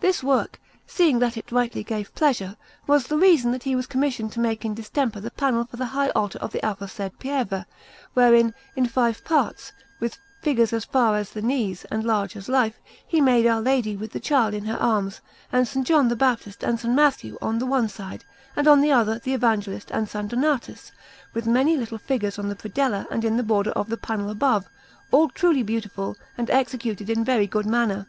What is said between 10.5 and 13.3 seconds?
as far as the knees and large as life, he